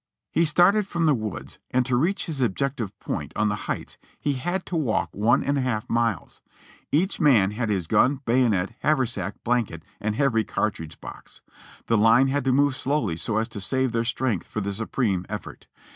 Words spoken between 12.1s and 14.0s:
had to move slowly so as to save